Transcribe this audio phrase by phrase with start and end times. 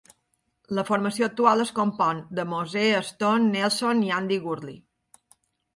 [0.77, 4.85] La formació actual es compon de Moser, Stone, Nelson i Andy Gurley.